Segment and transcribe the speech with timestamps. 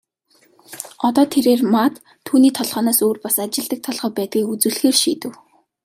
[1.07, 1.93] Одоо тэрээр Мад
[2.27, 5.33] түүний толгойноос өөр бас ажилладаг толгой байдгийг үзүүлэхээр шийдэв.